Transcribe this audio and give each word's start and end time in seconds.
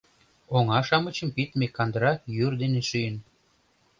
Оҥа-шамычым 0.57 1.29
пидме 1.35 1.67
кандыра 1.75 2.13
йӱр 2.35 2.53
дене 2.61 2.81
шӱйын. 2.89 3.17